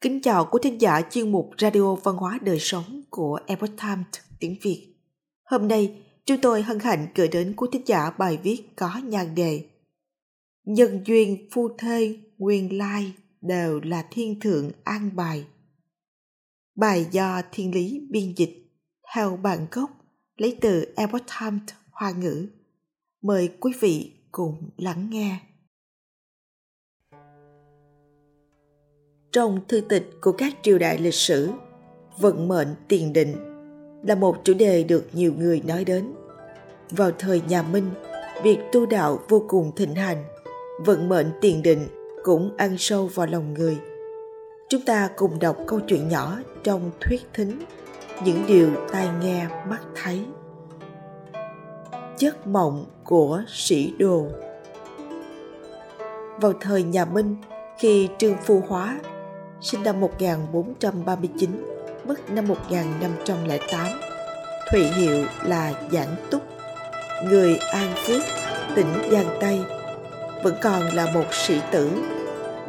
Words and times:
Kính 0.00 0.20
chào 0.22 0.48
quý 0.50 0.58
thính 0.62 0.80
giả 0.80 1.02
chuyên 1.10 1.32
mục 1.32 1.50
Radio 1.58 1.94
Văn 1.94 2.16
hóa 2.16 2.38
Đời 2.42 2.58
Sống 2.60 3.02
của 3.10 3.40
Epoch 3.46 3.70
Times 3.82 4.06
tiếng 4.38 4.56
Việt. 4.62 4.94
Hôm 5.44 5.68
nay, 5.68 6.02
chúng 6.24 6.40
tôi 6.40 6.62
hân 6.62 6.78
hạnh 6.78 7.06
gửi 7.14 7.28
đến 7.28 7.54
quý 7.56 7.68
thính 7.72 7.82
giả 7.86 8.10
bài 8.10 8.38
viết 8.42 8.62
có 8.76 9.00
nhan 9.04 9.34
đề 9.34 9.64
Nhân 10.64 11.02
duyên 11.06 11.48
phu 11.52 11.68
thê 11.78 12.16
nguyên 12.38 12.78
lai 12.78 13.12
đều 13.40 13.80
là 13.80 14.06
thiên 14.10 14.40
thượng 14.40 14.70
an 14.84 15.10
bài. 15.16 15.44
Bài 16.76 17.06
do 17.10 17.42
thiên 17.52 17.74
lý 17.74 18.06
biên 18.10 18.34
dịch 18.36 18.70
theo 19.14 19.36
bản 19.36 19.66
gốc 19.70 19.90
lấy 20.36 20.58
từ 20.60 20.94
Epoch 20.96 21.26
Times 21.40 21.70
Hoa 21.90 22.10
ngữ. 22.10 22.48
Mời 23.22 23.50
quý 23.60 23.72
vị 23.80 24.12
cùng 24.32 24.70
lắng 24.76 25.10
nghe. 25.10 25.40
Trong 29.32 29.60
thư 29.68 29.80
tịch 29.80 30.10
của 30.20 30.32
các 30.32 30.52
triều 30.62 30.78
đại 30.78 30.98
lịch 30.98 31.14
sử, 31.14 31.48
vận 32.18 32.48
mệnh 32.48 32.68
tiền 32.88 33.12
định 33.12 33.36
là 34.02 34.14
một 34.14 34.36
chủ 34.44 34.54
đề 34.54 34.82
được 34.82 35.04
nhiều 35.12 35.32
người 35.38 35.62
nói 35.66 35.84
đến. 35.84 36.12
Vào 36.90 37.10
thời 37.18 37.42
nhà 37.48 37.62
Minh, 37.62 37.90
việc 38.42 38.58
tu 38.72 38.86
đạo 38.86 39.18
vô 39.28 39.44
cùng 39.48 39.72
thịnh 39.76 39.94
hành, 39.94 40.24
vận 40.84 41.08
mệnh 41.08 41.26
tiền 41.40 41.62
định 41.62 41.86
cũng 42.24 42.56
ăn 42.56 42.78
sâu 42.78 43.06
vào 43.06 43.26
lòng 43.26 43.54
người. 43.54 43.78
Chúng 44.68 44.82
ta 44.82 45.08
cùng 45.16 45.38
đọc 45.38 45.56
câu 45.66 45.80
chuyện 45.80 46.08
nhỏ 46.08 46.38
trong 46.64 46.90
thuyết 47.00 47.20
thính 47.34 47.58
những 48.24 48.46
điều 48.46 48.70
tai 48.92 49.08
nghe 49.22 49.46
mắt 49.68 49.80
thấy. 50.02 50.24
Giấc 52.18 52.46
mộng 52.46 52.86
của 53.04 53.42
sĩ 53.48 53.94
đồ 53.98 54.26
Vào 56.40 56.52
thời 56.60 56.82
nhà 56.82 57.04
Minh, 57.04 57.36
khi 57.78 58.08
Trương 58.18 58.36
Phu 58.36 58.62
Hóa 58.68 58.98
sinh 59.60 59.82
năm 59.82 60.00
1439, 60.00 61.50
mất 62.04 62.30
năm 62.30 62.48
1508. 62.48 63.86
Thụy 64.70 64.82
hiệu 64.84 65.24
là 65.44 65.72
Giảng 65.92 66.16
Túc, 66.30 66.42
người 67.24 67.56
An 67.56 67.92
Phước, 67.96 68.22
tỉnh 68.74 68.86
Giang 69.10 69.38
Tây, 69.40 69.60
vẫn 70.42 70.54
còn 70.62 70.82
là 70.82 71.10
một 71.14 71.34
sĩ 71.34 71.60
tử, 71.70 71.90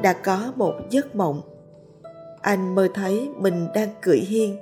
đã 0.01 0.13
có 0.13 0.53
một 0.55 0.73
giấc 0.89 1.15
mộng. 1.15 1.41
Anh 2.41 2.75
mơ 2.75 2.87
thấy 2.93 3.29
mình 3.37 3.67
đang 3.75 3.89
cưỡi 4.01 4.19
hiên, 4.19 4.59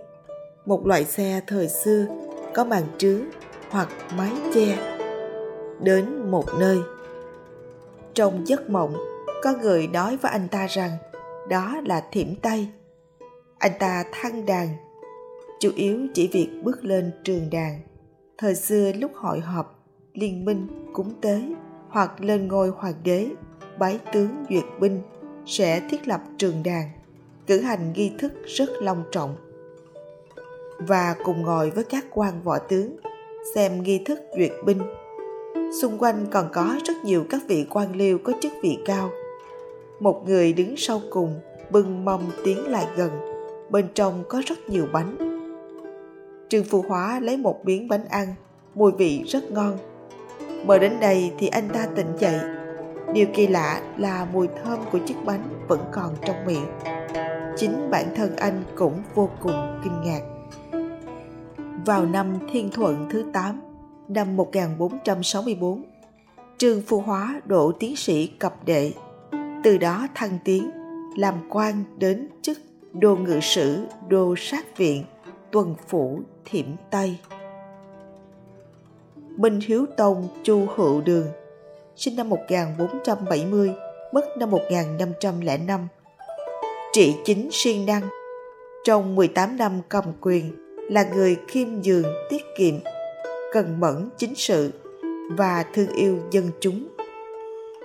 một 0.66 0.88
loại 0.88 1.05
xe 1.05 1.41
thời 1.47 1.67
xưa 1.67 2.05
có 2.53 2.63
màn 2.63 2.83
trướng 2.97 3.22
hoặc 3.69 3.89
mái 4.17 4.31
che. 4.53 4.77
Đến 5.81 6.31
một 6.31 6.45
nơi. 6.59 6.80
Trong 8.13 8.47
giấc 8.47 8.69
mộng, 8.69 8.94
có 9.44 9.53
người 9.61 9.88
nói 9.88 10.17
với 10.17 10.31
anh 10.31 10.47
ta 10.47 10.67
rằng 10.69 10.97
đó 11.50 11.81
là 11.86 12.03
thiểm 12.11 12.36
tây 12.36 12.67
anh 13.59 13.72
ta 13.80 14.03
thăng 14.11 14.45
đàn, 14.45 14.67
chủ 15.59 15.72
yếu 15.75 16.00
chỉ 16.14 16.28
việc 16.28 16.50
bước 16.64 16.86
lên 16.86 17.11
trường 17.23 17.50
đàn. 17.50 17.80
Thời 18.38 18.56
xưa 18.56 18.91
lúc 18.91 19.11
hội 19.16 19.39
họp, 19.39 19.86
liên 20.14 20.45
minh 20.45 20.67
cúng 20.94 21.14
tế 21.22 21.41
hoặc 21.89 22.22
lên 22.22 22.47
ngôi 22.47 22.69
hoàng 22.69 22.94
đế, 23.03 23.28
bái 23.80 24.00
tướng 24.14 24.30
duyệt 24.50 24.64
binh 24.80 25.02
sẽ 25.45 25.81
thiết 25.89 26.08
lập 26.08 26.22
trường 26.38 26.64
đàn, 26.64 26.89
cử 27.47 27.61
hành 27.61 27.94
nghi 27.94 28.11
thức 28.19 28.31
rất 28.45 28.69
long 28.81 29.03
trọng. 29.11 29.36
Và 30.78 31.16
cùng 31.23 31.41
ngồi 31.41 31.69
với 31.69 31.84
các 31.84 32.06
quan 32.09 32.44
võ 32.44 32.58
tướng, 32.58 32.97
xem 33.56 33.84
nghi 33.84 34.02
thức 34.06 34.19
duyệt 34.38 34.52
binh. 34.66 34.81
Xung 35.81 35.97
quanh 35.97 36.25
còn 36.31 36.50
có 36.53 36.75
rất 36.86 36.94
nhiều 37.03 37.25
các 37.30 37.41
vị 37.47 37.66
quan 37.69 37.95
liêu 37.95 38.17
có 38.23 38.34
chức 38.41 38.52
vị 38.63 38.78
cao 38.86 39.11
một 40.00 40.23
người 40.25 40.53
đứng 40.53 40.78
sau 40.78 41.02
cùng 41.09 41.39
bưng 41.69 42.05
mâm 42.05 42.22
tiến 42.44 42.67
lại 42.67 42.88
gần. 42.97 43.12
Bên 43.69 43.85
trong 43.94 44.24
có 44.29 44.41
rất 44.46 44.69
nhiều 44.69 44.88
bánh. 44.94 45.18
Trương 46.50 46.63
phu 46.63 46.81
hóa 46.81 47.19
lấy 47.19 47.38
một 47.38 47.66
miếng 47.66 47.88
bánh 47.88 48.06
ăn 48.09 48.28
mùi 48.75 48.91
vị 48.91 49.24
rất 49.28 49.51
ngon. 49.51 49.78
Mở 50.66 50.78
đến 50.78 50.94
đây 51.01 51.31
thì 51.38 51.47
anh 51.47 51.69
ta 51.74 51.88
tỉnh 51.96 52.18
dậy. 52.19 52.40
Điều 53.13 53.28
kỳ 53.34 53.47
lạ 53.47 53.81
là 53.97 54.28
mùi 54.34 54.47
thơm 54.63 54.79
của 54.91 55.00
chiếc 55.00 55.16
bánh 55.25 55.66
vẫn 55.68 55.79
còn 55.91 56.16
trong 56.25 56.45
miệng. 56.45 56.66
Chính 57.57 57.90
bản 57.91 58.06
thân 58.16 58.35
anh 58.35 58.63
cũng 58.75 59.01
vô 59.16 59.29
cùng 59.41 59.79
kinh 59.84 60.01
ngạc. 60.03 60.22
Vào 61.85 62.06
năm 62.06 62.40
Thiên 62.51 62.69
Thuận 62.72 63.09
thứ 63.12 63.25
8, 63.34 63.62
năm 64.07 64.35
1464, 64.35 65.84
Trương 66.57 66.81
Phu 66.81 67.01
Hóa 67.01 67.41
độ 67.45 67.72
tiến 67.79 67.95
sĩ 67.95 68.28
cập 68.28 68.66
đệ 68.66 68.91
từ 69.64 69.78
đó 69.78 70.08
thăng 70.16 70.40
tiến, 70.44 70.72
làm 71.18 71.36
quan 71.50 71.84
đến 71.97 72.28
chức 72.42 72.58
đô 72.94 73.16
ngự 73.16 73.40
sử 73.42 73.86
đô 74.08 74.36
sát 74.38 74.78
viện, 74.78 75.03
tuần 75.52 75.75
phủ, 75.88 76.22
thiểm 76.46 76.66
tây. 76.92 77.18
Minh 79.38 79.59
Hiếu 79.66 79.86
Tông 79.98 80.28
Chu 80.44 80.66
Hữu 80.75 81.02
Đường, 81.02 81.28
sinh 81.96 82.16
năm 82.16 82.30
1470 82.30 83.72
mất 84.14 84.38
năm 84.38 84.52
1505 84.52 85.88
trị 86.94 87.16
chính 87.25 87.50
siêng 87.52 87.86
năng, 87.86 88.03
trong 88.84 89.16
18 89.16 89.58
năm 89.58 89.81
cầm 89.90 90.03
quyền, 90.22 90.52
là 90.90 91.03
người 91.03 91.38
khiêm 91.48 91.68
nhường, 91.84 92.14
tiết 92.30 92.42
kiệm, 92.58 92.75
cần 93.52 93.80
mẫn 93.80 94.09
chính 94.18 94.36
sự 94.36 94.72
và 95.38 95.66
thương 95.74 95.92
yêu 95.96 96.18
dân 96.31 96.50
chúng 96.59 96.88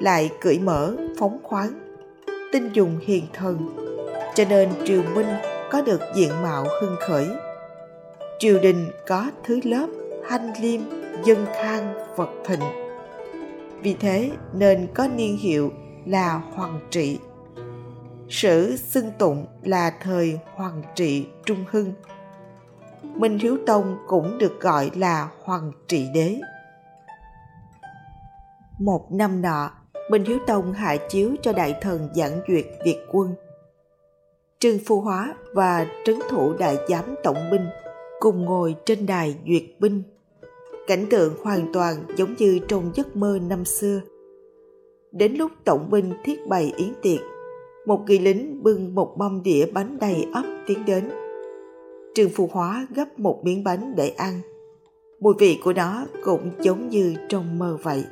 lại 0.01 0.31
cởi 0.41 0.59
mở, 0.59 0.97
phóng 1.19 1.39
khoáng 1.43 1.85
tinh 2.55 2.71
dùng 2.73 2.99
hiền 3.03 3.27
thần. 3.33 3.69
Cho 4.35 4.45
nên 4.49 4.71
triều 4.85 5.03
minh 5.15 5.27
có 5.71 5.83
được 5.83 6.01
diện 6.15 6.43
mạo 6.43 6.65
hưng 6.81 6.97
khởi. 7.01 7.29
Triều 8.39 8.59
đình 8.59 8.91
có 9.07 9.31
thứ 9.45 9.61
lớp, 9.65 9.87
hanh 10.29 10.53
liêm, 10.61 10.81
dân 11.25 11.47
khang 11.55 11.95
vật 12.17 12.31
thịnh. 12.45 12.61
Vì 13.83 13.95
thế 13.95 14.31
nên 14.53 14.87
có 14.95 15.09
niên 15.09 15.37
hiệu 15.37 15.73
là 16.07 16.43
hoàng 16.55 16.81
trị. 16.91 17.19
Sử 18.29 18.77
xưng 18.77 19.11
tụng 19.19 19.47
là 19.63 19.91
thời 20.01 20.39
hoàng 20.55 20.83
trị 20.95 21.27
trung 21.47 21.65
hưng. 21.71 21.93
Minh 23.03 23.39
hiếu 23.39 23.59
tông 23.67 23.99
cũng 24.07 24.39
được 24.39 24.61
gọi 24.61 24.91
là 24.95 25.29
hoàng 25.45 25.73
trị 25.89 26.07
đế. 26.15 26.41
Một 28.79 29.07
năm 29.13 29.43
nọ 29.43 29.71
Minh 30.11 30.25
Hiếu 30.25 30.39
Tông 30.47 30.73
hạ 30.73 30.97
chiếu 31.09 31.31
cho 31.43 31.53
đại 31.53 31.75
thần 31.81 32.09
giảng 32.15 32.41
duyệt 32.49 32.67
Việt 32.85 32.99
quân. 33.13 33.35
Trương 34.59 34.79
Phu 34.79 35.01
Hóa 35.01 35.35
và 35.53 35.87
trấn 36.05 36.19
thủ 36.31 36.53
đại 36.59 36.77
giám 36.89 37.05
tổng 37.23 37.51
binh 37.51 37.67
cùng 38.21 38.45
ngồi 38.45 38.75
trên 38.87 39.07
đài 39.07 39.37
duyệt 39.47 39.63
binh. 39.79 40.03
Cảnh 40.87 41.07
tượng 41.11 41.35
hoàn 41.43 41.73
toàn 41.73 41.97
giống 42.17 42.35
như 42.39 42.59
trong 42.69 42.91
giấc 42.95 43.17
mơ 43.17 43.39
năm 43.49 43.65
xưa. 43.65 44.01
Đến 45.13 45.35
lúc 45.35 45.51
tổng 45.65 45.91
binh 45.91 46.13
thiết 46.25 46.47
bày 46.49 46.73
yến 46.77 46.93
tiệc, 47.03 47.21
một 47.87 48.01
kỳ 48.07 48.19
lính 48.19 48.63
bưng 48.63 48.95
một 48.95 49.19
mâm 49.19 49.43
đĩa 49.43 49.67
bánh 49.67 49.99
đầy 50.01 50.27
ấp 50.35 50.45
tiến 50.67 50.85
đến. 50.87 51.11
Trương 52.15 52.31
Phu 52.31 52.49
Hóa 52.53 52.87
gấp 52.95 53.19
một 53.19 53.41
miếng 53.45 53.65
bánh 53.65 53.95
để 53.97 54.09
ăn. 54.09 54.41
Mùi 55.21 55.35
vị 55.39 55.59
của 55.65 55.73
nó 55.73 56.07
cũng 56.25 56.51
giống 56.61 56.89
như 56.89 57.15
trong 57.29 57.59
mơ 57.59 57.79
vậy 57.83 58.05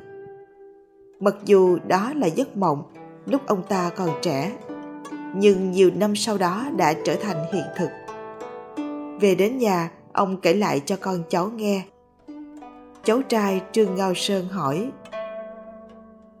mặc 1.23 1.35
dù 1.45 1.77
đó 1.87 2.13
là 2.15 2.27
giấc 2.27 2.57
mộng, 2.57 2.83
lúc 3.25 3.41
ông 3.47 3.63
ta 3.69 3.91
còn 3.95 4.09
trẻ, 4.21 4.51
nhưng 5.35 5.71
nhiều 5.71 5.91
năm 5.95 6.15
sau 6.15 6.37
đó 6.37 6.65
đã 6.77 6.93
trở 7.05 7.15
thành 7.15 7.37
hiện 7.53 7.63
thực. 7.77 7.89
Về 9.21 9.35
đến 9.35 9.57
nhà, 9.57 9.91
ông 10.13 10.41
kể 10.41 10.53
lại 10.53 10.81
cho 10.85 10.97
con 11.01 11.23
cháu 11.29 11.49
nghe. 11.49 11.83
Cháu 13.03 13.21
trai 13.21 13.61
trương 13.71 13.95
ngao 13.95 14.13
sơn 14.13 14.47
hỏi, 14.47 14.91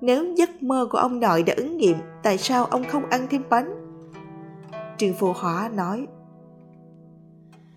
nếu 0.01 0.33
giấc 0.35 0.63
mơ 0.63 0.87
của 0.91 0.97
ông 0.97 1.19
nội 1.19 1.43
đã 1.43 1.53
ứng 1.57 1.77
nghiệm, 1.77 1.97
tại 2.23 2.37
sao 2.37 2.65
ông 2.65 2.83
không 2.83 3.05
ăn 3.09 3.27
thêm 3.29 3.43
bánh? 3.49 3.69
Trương 4.97 5.13
phu 5.13 5.33
hóa 5.33 5.69
nói, 5.73 6.07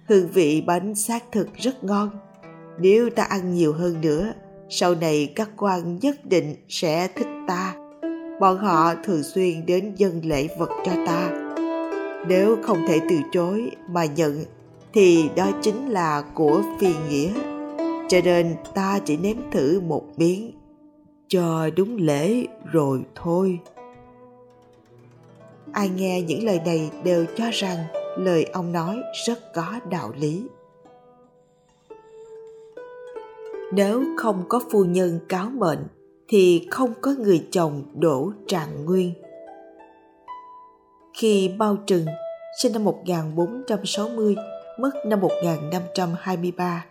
hương 0.08 0.29
vị 0.29 0.64
bánh 0.67 0.94
xác 0.94 1.32
thực 1.32 1.55
rất 1.55 1.85
ngon, 1.85 2.11
nếu 2.79 3.11
ta 3.11 3.23
ăn 3.23 3.55
nhiều 3.55 3.73
hơn 3.73 4.00
nữa 4.00 4.32
sau 4.69 4.95
này 4.95 5.33
các 5.35 5.51
quan 5.57 5.99
nhất 5.99 6.17
định 6.25 6.55
sẽ 6.69 7.09
thích 7.09 7.29
ta. 7.49 7.75
Bọn 8.41 8.59
họ 8.59 8.95
thường 9.05 9.23
xuyên 9.23 9.67
đến 9.67 9.95
dân 9.97 10.21
lễ 10.25 10.49
vật 10.59 10.71
cho 10.85 10.93
ta. 11.07 11.31
Nếu 12.29 12.57
không 12.63 12.79
thể 12.89 13.01
từ 13.11 13.17
chối 13.33 13.71
mà 13.89 14.05
nhận, 14.05 14.45
thì 14.93 15.29
đó 15.37 15.51
chính 15.63 15.89
là 15.89 16.23
của 16.35 16.63
phi 16.81 16.93
nghĩa. 17.09 17.33
Cho 18.09 18.21
nên 18.25 18.55
ta 18.75 19.01
chỉ 19.05 19.17
nếm 19.17 19.37
thử 19.53 19.81
một 19.81 20.05
miếng. 20.17 20.53
Cho 21.29 21.71
đúng 21.77 21.97
lễ 21.97 22.47
rồi 22.73 23.01
thôi. 23.15 23.59
Ai 25.73 25.89
nghe 25.89 26.23
những 26.23 26.45
lời 26.45 26.61
này 26.67 26.91
đều 27.05 27.25
cho 27.37 27.45
rằng 27.53 27.79
lời 28.19 28.45
ông 28.45 28.73
nói 28.73 28.97
rất 29.27 29.55
có 29.55 29.81
đạo 29.91 30.13
lý. 30.19 30.43
Nếu 33.73 34.05
không 34.17 34.45
có 34.49 34.61
phu 34.71 34.85
nhân 34.85 35.19
cáo 35.29 35.51
mệnh 35.51 35.85
thì 36.29 36.69
không 36.71 36.93
có 37.01 37.15
người 37.19 37.47
chồng 37.51 37.83
đổ 37.95 38.33
trạng 38.47 38.85
nguyên 38.85 39.13
khi 41.17 41.51
bao 41.59 41.77
trừng 41.87 42.07
sinh 42.63 42.73
năm 42.73 42.85
1460, 42.85 44.37
mất 44.79 44.91
năm 45.07 45.21
1523, 45.21 46.85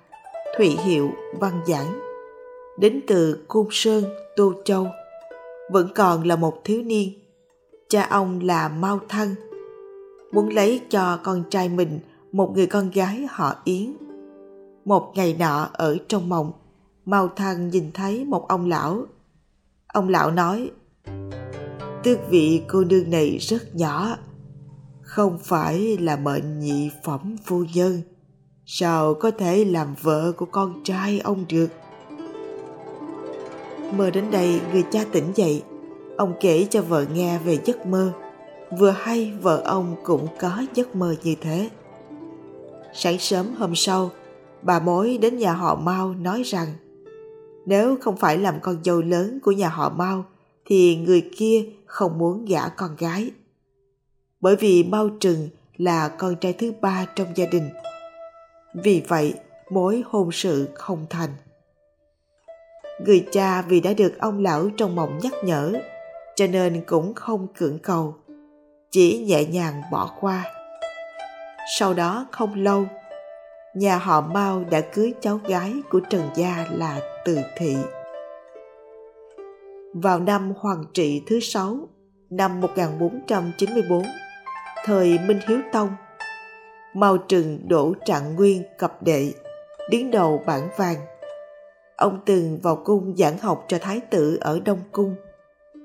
Thụy 0.57 0.67
Hiệu 0.67 1.09
Văn 1.39 1.61
Giảng, 1.67 1.99
đến 2.79 3.01
từ 3.07 3.45
Côn 3.47 3.67
Sơn, 3.71 4.03
Tô 4.35 4.53
Châu, 4.65 4.87
vẫn 5.71 5.87
còn 5.95 6.23
là 6.23 6.35
một 6.35 6.61
thiếu 6.63 6.81
niên. 6.81 7.09
Cha 7.89 8.07
ông 8.09 8.39
là 8.43 8.69
Mao 8.69 8.99
Thân, 9.09 9.35
muốn 10.31 10.49
lấy 10.49 10.81
cho 10.89 11.19
con 11.23 11.43
trai 11.49 11.69
mình 11.69 11.99
một 12.31 12.51
người 12.55 12.67
con 12.67 12.89
gái 12.89 13.27
họ 13.29 13.55
Yến. 13.63 13.93
Một 14.85 15.11
ngày 15.15 15.35
nọ 15.39 15.69
ở 15.73 15.97
trong 16.07 16.29
mộng, 16.29 16.51
Mao 17.05 17.27
Thăng 17.27 17.69
nhìn 17.69 17.91
thấy 17.93 18.25
một 18.25 18.47
ông 18.47 18.69
lão. 18.69 19.05
Ông 19.87 20.09
lão 20.09 20.31
nói, 20.31 20.71
tước 22.03 22.29
vị 22.29 22.61
cô 22.67 22.83
nương 22.83 23.09
này 23.09 23.37
rất 23.37 23.75
nhỏ, 23.75 24.17
không 25.01 25.37
phải 25.43 25.97
là 25.97 26.15
mệnh 26.15 26.59
nhị 26.59 26.89
phẩm 27.03 27.35
phu 27.45 27.63
nhân. 27.73 28.01
Sao 28.65 29.13
có 29.13 29.31
thể 29.31 29.65
làm 29.65 29.95
vợ 30.01 30.31
của 30.37 30.45
con 30.45 30.83
trai 30.83 31.19
ông 31.19 31.45
được? 31.49 31.67
Mơ 33.97 34.09
đến 34.09 34.31
đây 34.31 34.61
người 34.71 34.83
cha 34.91 35.05
tỉnh 35.11 35.31
dậy. 35.35 35.63
Ông 36.17 36.33
kể 36.39 36.67
cho 36.69 36.81
vợ 36.81 37.05
nghe 37.13 37.39
về 37.39 37.57
giấc 37.65 37.85
mơ. 37.85 38.11
Vừa 38.77 38.91
hay 38.91 39.33
vợ 39.41 39.61
ông 39.65 39.95
cũng 40.03 40.27
có 40.39 40.63
giấc 40.73 40.95
mơ 40.95 41.15
như 41.23 41.35
thế. 41.41 41.69
Sáng 42.93 43.19
sớm 43.19 43.55
hôm 43.57 43.75
sau 43.75 44.11
bà 44.61 44.79
mối 44.79 45.17
đến 45.17 45.37
nhà 45.37 45.53
họ 45.53 45.75
mao 45.75 46.13
nói 46.13 46.43
rằng 46.43 46.67
nếu 47.65 47.97
không 48.01 48.17
phải 48.17 48.37
làm 48.37 48.59
con 48.61 48.83
dâu 48.83 49.01
lớn 49.01 49.39
của 49.43 49.51
nhà 49.51 49.69
họ 49.69 49.89
mao 49.89 50.25
thì 50.65 50.95
người 50.95 51.29
kia 51.37 51.65
không 51.85 52.17
muốn 52.17 52.45
gả 52.45 52.69
con 52.69 52.95
gái 52.95 53.31
bởi 54.45 54.55
vì 54.55 54.83
Mao 54.83 55.09
Trừng 55.19 55.49
là 55.77 56.07
con 56.07 56.35
trai 56.35 56.53
thứ 56.53 56.73
ba 56.81 57.05
trong 57.15 57.27
gia 57.35 57.45
đình. 57.45 57.69
Vì 58.73 59.03
vậy, 59.07 59.33
mối 59.69 60.03
hôn 60.05 60.31
sự 60.31 60.69
không 60.73 61.05
thành. 61.09 61.29
Người 63.05 63.25
cha 63.31 63.61
vì 63.61 63.81
đã 63.81 63.93
được 63.93 64.19
ông 64.19 64.43
lão 64.43 64.69
trong 64.77 64.95
mộng 64.95 65.19
nhắc 65.23 65.33
nhở, 65.43 65.73
cho 66.35 66.47
nên 66.47 66.83
cũng 66.85 67.13
không 67.13 67.47
cưỡng 67.57 67.79
cầu, 67.79 68.15
chỉ 68.91 69.17
nhẹ 69.17 69.45
nhàng 69.45 69.81
bỏ 69.91 70.11
qua. 70.19 70.43
Sau 71.79 71.93
đó 71.93 72.27
không 72.31 72.63
lâu, 72.63 72.85
nhà 73.75 73.97
họ 73.97 74.21
Mao 74.21 74.63
đã 74.71 74.81
cưới 74.81 75.13
cháu 75.21 75.39
gái 75.47 75.73
của 75.89 75.99
Trần 76.09 76.21
Gia 76.35 76.65
là 76.71 76.99
Từ 77.25 77.37
Thị. 77.57 77.75
Vào 79.93 80.19
năm 80.19 80.53
Hoàng 80.59 80.83
trị 80.93 81.21
thứ 81.27 81.39
sáu, 81.39 81.89
năm 82.29 82.61
1494, 82.61 84.03
thời 84.85 85.19
Minh 85.27 85.39
Hiếu 85.47 85.59
Tông. 85.71 85.89
Mao 86.93 87.17
Trừng 87.17 87.59
đổ 87.67 87.93
trạng 88.05 88.35
nguyên 88.35 88.63
cập 88.77 89.03
đệ, 89.03 89.33
đứng 89.91 90.11
đầu 90.11 90.43
bản 90.45 90.69
vàng. 90.77 90.97
Ông 91.97 92.19
từng 92.25 92.59
vào 92.63 92.75
cung 92.75 93.15
giảng 93.17 93.37
học 93.37 93.65
cho 93.67 93.77
thái 93.81 93.99
tử 93.99 94.37
ở 94.41 94.59
Đông 94.65 94.79
Cung. 94.91 95.15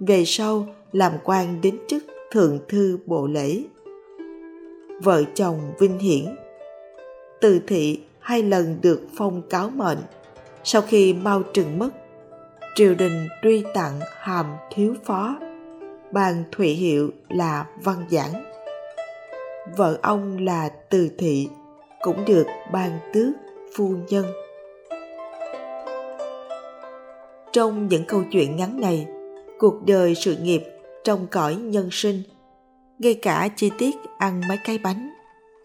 Về 0.00 0.24
sau 0.26 0.66
làm 0.92 1.12
quan 1.24 1.60
đến 1.60 1.78
chức 1.88 2.04
thượng 2.30 2.58
thư 2.68 2.98
bộ 3.06 3.26
lễ. 3.26 3.62
Vợ 5.02 5.22
chồng 5.34 5.58
vinh 5.78 5.98
hiển. 5.98 6.36
Từ 7.40 7.60
thị 7.66 8.00
hai 8.20 8.42
lần 8.42 8.78
được 8.82 9.00
phong 9.16 9.42
cáo 9.50 9.70
mệnh. 9.70 9.98
Sau 10.64 10.82
khi 10.82 11.12
mau 11.12 11.42
Trừng 11.42 11.78
mất, 11.78 11.90
triều 12.74 12.94
đình 12.94 13.28
truy 13.42 13.64
tặng 13.74 14.00
hàm 14.18 14.46
thiếu 14.74 14.94
phó, 15.04 15.36
ban 16.12 16.44
thụy 16.52 16.68
hiệu 16.68 17.10
là 17.28 17.66
văn 17.82 18.04
giảng 18.10 18.50
vợ 19.76 19.98
ông 20.02 20.44
là 20.44 20.68
từ 20.68 21.10
thị 21.18 21.48
cũng 22.00 22.24
được 22.24 22.46
ban 22.72 22.98
tước 23.12 23.32
phu 23.76 23.94
nhân 24.08 24.26
trong 27.52 27.88
những 27.88 28.04
câu 28.04 28.22
chuyện 28.32 28.56
ngắn 28.56 28.80
này 28.80 29.06
cuộc 29.58 29.86
đời 29.86 30.14
sự 30.14 30.36
nghiệp 30.36 30.62
trong 31.04 31.26
cõi 31.26 31.54
nhân 31.54 31.88
sinh 31.92 32.22
ngay 32.98 33.14
cả 33.14 33.48
chi 33.56 33.70
tiết 33.78 33.96
ăn 34.18 34.40
mấy 34.48 34.58
cái 34.64 34.78
bánh 34.78 35.10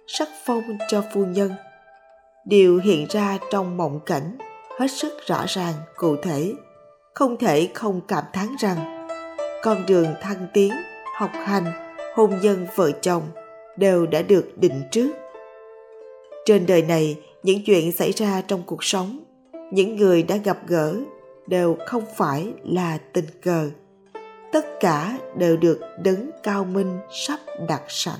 sắc 0.08 0.28
phong 0.46 0.64
cho 0.90 1.04
phu 1.14 1.26
nhân 1.26 1.52
đều 2.46 2.78
hiện 2.78 3.06
ra 3.10 3.38
trong 3.52 3.78
mộng 3.78 4.00
cảnh 4.06 4.38
hết 4.80 4.88
sức 4.88 5.14
rõ 5.26 5.46
ràng, 5.48 5.74
cụ 5.96 6.16
thể. 6.24 6.54
Không 7.14 7.38
thể 7.38 7.70
không 7.74 8.02
cảm 8.08 8.24
thán 8.34 8.48
rằng, 8.60 9.08
con 9.64 9.86
đường 9.88 10.08
thăng 10.22 10.48
tiến, 10.54 10.74
học 11.20 11.32
hành, 11.34 11.66
hôn 12.16 12.32
nhân 12.42 12.68
vợ 12.76 12.92
chồng 13.02 13.24
đều 13.78 14.06
đã 14.06 14.22
được 14.22 14.58
định 14.58 14.82
trước. 14.92 15.10
Trên 16.46 16.66
đời 16.66 16.82
này, 16.82 17.20
những 17.44 17.60
chuyện 17.66 17.92
xảy 17.92 18.12
ra 18.12 18.42
trong 18.48 18.64
cuộc 18.66 18.84
sống, 18.84 19.20
những 19.72 19.96
người 19.96 20.24
đã 20.24 20.36
gặp 20.36 20.58
gỡ 20.68 20.96
đều 21.48 21.78
không 21.86 22.04
phải 22.18 22.54
là 22.64 22.98
tình 23.14 23.26
cờ. 23.42 23.70
Tất 24.52 24.66
cả 24.80 25.18
đều 25.38 25.58
được 25.58 25.80
đấng 26.04 26.30
cao 26.44 26.64
minh 26.64 27.00
sắp 27.28 27.40
đặt 27.68 27.82
sẵn. 27.88 28.20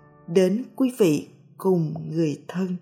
đến 0.33 0.63
quý 0.75 0.91
vị 0.97 1.27
cùng 1.57 1.93
người 2.09 2.41
thân. 2.47 2.75